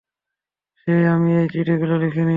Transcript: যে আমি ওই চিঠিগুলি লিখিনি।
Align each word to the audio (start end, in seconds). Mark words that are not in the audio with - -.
যে 0.87 0.93
আমি 1.07 1.29
ওই 1.37 1.47
চিঠিগুলি 1.53 1.95
লিখিনি। 1.97 2.29